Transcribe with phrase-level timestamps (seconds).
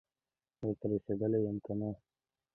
[0.63, 1.89] ورته رسېدلی یم که نه،